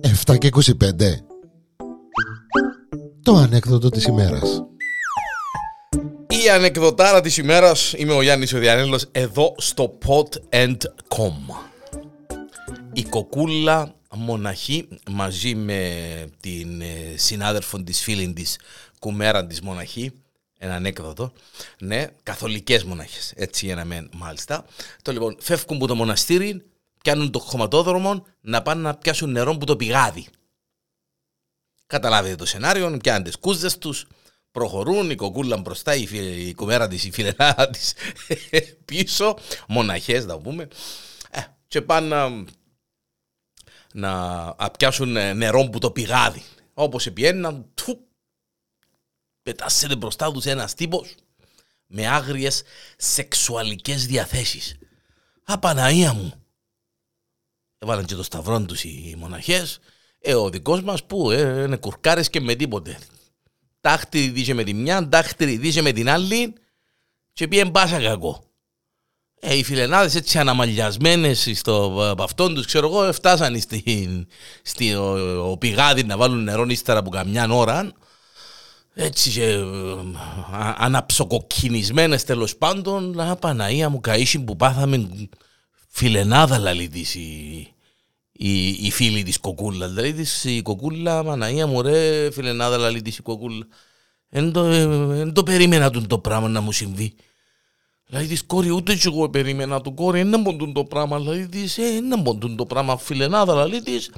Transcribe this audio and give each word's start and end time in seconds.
Εφτά 0.00 0.36
και 0.36 0.48
25 0.52 0.62
Το 3.22 3.34
ανέκδοτο 3.34 3.88
της 3.88 4.04
ημέρας. 4.04 4.64
Η 6.28 6.48
ανεκδοτάρα 6.50 7.20
της 7.20 7.36
ημέρας. 7.36 7.92
Είμαι 7.96 8.12
ο 8.12 8.22
Γιάννης 8.22 8.52
ο 8.52 8.58
Διανέλος 8.58 9.08
εδώ 9.12 9.54
στο 9.56 9.98
pot.com 10.06 11.54
Η 12.92 13.02
κοκούλα 13.02 13.94
μοναχή 14.14 14.88
μαζί 15.10 15.54
με 15.54 15.90
την 16.40 16.80
ε, 16.80 17.14
συνάδελφο 17.16 17.82
της 17.82 18.02
φίλη 18.02 18.32
της 18.32 18.58
κουμέρα 18.98 19.46
της 19.46 19.60
μοναχή 19.60 20.12
ένα 20.58 20.74
ανέκδοτο. 20.74 21.32
Ναι, 21.78 22.06
καθολικές 22.22 22.84
μονάχες. 22.84 23.32
Έτσι 23.36 23.66
για 23.66 23.74
να 23.74 23.84
μένει, 23.84 24.08
μάλιστα. 24.12 24.64
Το 25.02 25.12
λοιπόν, 25.12 25.36
φεύγουν 25.40 25.76
από 25.76 25.86
το 25.86 25.94
μοναστήρι, 25.94 26.64
πιάνουν 27.02 27.30
το 27.30 27.38
χωματόδρομο 27.38 28.26
να 28.40 28.62
πάνε 28.62 28.80
να 28.80 28.94
πιάσουν 28.94 29.30
νερό 29.30 29.56
που 29.56 29.64
το 29.64 29.76
πηγάδι. 29.76 30.26
Καταλάβετε 31.86 32.34
το 32.34 32.46
σενάριο, 32.46 32.96
πιάνουν 32.96 33.22
τις 33.22 33.36
κούζες 33.36 33.78
τους, 33.78 34.06
προχωρούν, 34.50 35.10
η 35.10 35.14
κοκούλα 35.14 35.56
μπροστά, 35.56 35.94
η, 35.94 36.08
η 36.48 36.54
κουμέρα 36.54 36.88
της, 36.88 37.04
η 37.04 37.10
φιλενάδα 37.10 37.70
της 37.74 37.94
πίσω, 38.84 39.36
μοναχές 39.68 40.24
θα 40.24 40.38
πούμε. 40.38 40.68
Ε, 41.30 41.40
και 41.66 41.82
πάνε 41.82 42.06
να, 42.06 42.28
να 43.92 44.54
πιάσουν 44.78 45.36
νερό 45.36 45.68
που 45.68 45.78
το 45.78 45.90
πηγάδι. 45.90 46.42
Όπως 46.74 47.12
πιέναν, 47.12 47.66
πετάσσεται 49.44 49.96
μπροστά 49.96 50.32
τους 50.32 50.44
ένας 50.44 50.74
τύπος 50.74 51.14
με 51.86 52.08
άγριες 52.08 52.62
σεξουαλικές 52.96 54.06
διαθέσεις. 54.06 54.76
Απαναία 55.44 56.12
μου. 56.12 56.32
Έβαλαν 57.78 58.04
και 58.04 58.14
το 58.14 58.22
σταυρό 58.22 58.64
τους 58.64 58.84
οι 58.84 59.14
μοναχές. 59.18 59.78
Ε, 60.18 60.34
ο 60.34 60.50
δικός 60.50 60.82
μας 60.82 61.04
που 61.04 61.30
ε, 61.30 61.62
είναι 61.62 61.76
κουρκάρες 61.76 62.30
και 62.30 62.40
με 62.40 62.54
τίποτε. 62.54 62.98
Τάχτηρη 63.80 64.28
δίσε 64.28 64.54
με 64.54 64.64
τη 64.64 64.74
μια, 64.74 65.08
τάχτηρη 65.08 65.56
δίσε 65.56 65.82
με 65.82 65.92
την 65.92 66.08
άλλη 66.08 66.54
και 67.32 67.48
πήγαινε 67.48 67.70
μπάσα 67.70 68.02
κακό. 68.02 68.44
Ε, 69.40 69.56
οι 69.56 69.64
φιλενάδες 69.64 70.14
έτσι 70.14 70.38
αναμαλιασμένες 70.38 71.50
στο 71.54 72.16
αυτόν 72.18 72.54
τους, 72.54 72.66
ξέρω 72.66 72.86
εγώ, 72.86 73.12
φτάσαν 73.12 73.60
στη, 73.60 74.08
στη, 74.62 74.94
ο, 74.94 75.50
ο 75.50 75.58
πηγάδι 75.58 76.04
να 76.04 76.16
βάλουν 76.16 76.42
νερό 76.42 76.64
ύστερα 76.68 76.98
από 76.98 77.10
καμιά 77.10 77.48
ώρα 77.50 77.92
έτσι 78.94 79.30
και 79.30 79.44
ε, 79.44 79.62
αναψοκοκκινισμένες 80.76 82.24
τέλος 82.24 82.56
πάντων 82.56 83.20
Α, 83.20 83.36
Παναία 83.36 83.88
μου 83.88 84.00
καΐσι 84.08 84.44
που 84.44 84.56
πάθαμε 84.56 85.08
φιλενάδα 85.88 86.58
λαλή 86.58 86.88
της 86.88 87.14
η, 87.14 87.74
η, 88.32 88.68
η 88.68 88.90
φίλη 88.90 89.22
της 89.22 89.38
κοκούλας. 89.38 89.92
Δηλαδή 89.92 90.12
της 90.12 90.44
η 90.44 90.62
κοκούλα 90.62 91.24
Παναία 91.24 91.66
μου 91.66 91.82
ρε 91.82 92.30
φιλενάδα 92.30 92.76
λαλή 92.76 93.02
της 93.02 93.18
η 93.18 93.22
κοκούλα. 93.22 93.66
Εν 94.28 94.52
το, 94.52 94.64
ε, 94.64 95.32
το 95.32 95.42
περίμενα 95.42 95.90
τον 95.90 96.06
το 96.06 96.18
πράγμα 96.18 96.48
να 96.48 96.60
μου 96.60 96.72
συμβεί. 96.72 97.14
Δηλαδή 98.06 98.26
της 98.26 98.44
κόρη 98.44 98.70
ούτε 98.70 98.94
και 98.94 99.08
εγώ 99.08 99.28
περίμενα 99.28 99.80
του 99.80 99.94
κόρη 99.94 100.22
δεν 100.22 100.40
μπορούν 100.40 100.72
το 100.72 100.84
πράγμα 100.84 101.18
δηλαδή 101.18 101.48
της 101.48 101.78
ε, 101.78 102.00
δεν 102.08 102.20
μπορούν 102.20 102.56
το 102.56 102.66
πράγμα 102.66 102.96
φιλενάδα 102.96 103.54
λαλή 103.54 103.82
της. 103.82 104.10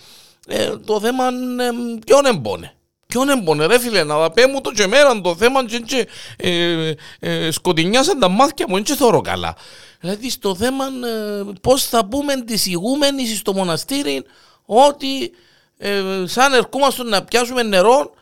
Ε, 0.46 0.76
το 0.76 1.00
θέμα 1.00 1.24
ε, 1.24 1.98
ποιον 2.04 2.24
εμπόνε 2.24 2.75
Ποιον 3.16 3.28
έμπονε 3.28 3.66
ρε 3.66 3.78
φίλε, 3.78 4.04
να 4.04 4.30
πέ 4.30 4.46
μου 4.46 4.60
το 4.60 4.72
και 4.72 4.86
μέρα 4.86 5.20
το 5.20 5.36
θέμα 5.36 5.66
και, 5.66 5.78
και 5.78 6.08
ε, 6.36 6.92
ε, 7.18 7.50
σκοτεινιάσαν 7.50 8.18
τα 8.18 8.28
μάτια 8.28 8.66
μου, 8.68 8.82
δεν 8.82 8.96
θωρώ 8.96 9.20
καλά. 9.20 9.56
Δηλαδή 10.00 10.30
στο 10.30 10.54
θέμα 10.54 10.84
ε, 10.84 11.44
πώς 11.60 11.84
θα 11.84 12.06
πούμε 12.06 12.40
τις 12.40 12.66
ηγούμενες 12.66 13.36
στο 13.36 13.52
μοναστήρι 13.52 14.24
ότι 14.64 15.32
ε, 15.76 16.24
σαν 16.26 16.52
ερχόμαστε 16.52 17.02
να 17.02 17.24
πιάσουμε 17.24 17.62
νερό 17.62 18.14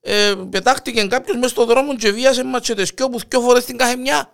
ε, 0.00 0.34
πετάχτηκε 0.50 1.06
κάποιος 1.06 1.36
μέσα 1.36 1.48
στο 1.48 1.64
δρόμο 1.64 1.96
και 1.96 2.12
βίασε 2.12 2.44
ματσετεσκιό 2.44 3.08
που 3.08 3.18
δυο 3.28 3.40
φορές 3.40 3.64
την 3.64 3.76
κάθε 3.76 3.96
μια. 3.96 4.32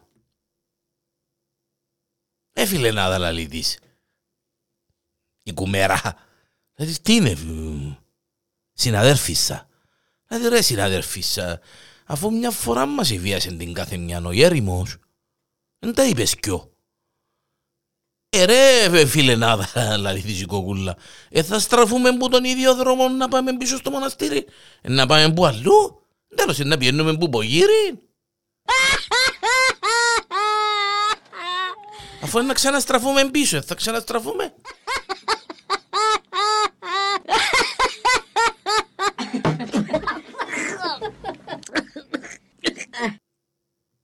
Έφυλε 2.53 2.91
να 2.91 3.11
δαλαλίτης. 3.11 3.79
Η 5.43 5.53
κουμέρα. 5.53 6.17
Δηλαδή 6.75 7.01
τι 7.01 7.15
είναι, 7.15 7.37
συναδέρφισσα. 8.73 9.69
Δηλαδή 10.27 10.49
ρε 10.49 10.63
συναδελφής, 10.63 11.39
αφού 12.07 12.33
μια 12.33 12.51
φορά 12.51 12.87
μας 12.87 13.13
βίασε 13.13 13.53
την 13.53 13.73
κάθε 13.73 13.97
μια 13.97 14.23
ο 14.25 14.31
έρημος, 14.33 14.97
δεν 15.79 15.95
τα 15.95 16.05
είπες 16.05 16.37
κιό. 16.37 16.69
Ε 18.29 18.45
ρε 18.45 19.07
φιλενάδα, 19.07 19.69
δηλαδή 19.95 20.23
της 20.23 20.41
η 20.41 20.45
κοκούλα, 20.45 20.97
ε 21.29 21.43
θα 21.43 21.59
στραφούμε 21.59 22.09
από 22.09 22.29
τον 22.29 22.45
ίδιο 22.45 22.75
δρόμο 22.75 23.09
να 23.09 23.29
πάμε 23.29 23.57
πίσω 23.57 23.77
στο 23.77 23.91
μοναστήρι, 23.91 24.47
ε, 24.81 24.91
να 24.91 25.07
πάμε 25.07 25.33
που 25.33 25.47
αλλού, 25.47 26.07
τέλος 26.35 26.59
να 26.59 26.77
πιένουμε 26.77 27.17
που 27.17 27.29
πογύρι. 27.29 27.99
Αφού 32.23 32.43
να 32.43 32.55
ξαναστραφούμε 32.55 33.31
πίσω, 33.31 33.57
ε, 33.57 33.61
θα 33.61 33.75
ξαναστραφούμε. 33.75 34.55